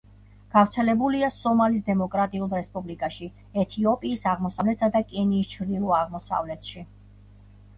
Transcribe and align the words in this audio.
გავრცელებულია 0.53 1.27
სომალის 1.35 1.83
დემოკრატიულ 1.89 2.49
რესპუბლიკაში, 2.59 3.29
ეთიოპიის 3.65 4.25
აღმოსავლეთსა 4.33 4.91
და 4.97 5.03
კენიის 5.13 5.53
ჩრდილო-აღმოსავლეთში. 5.53 6.87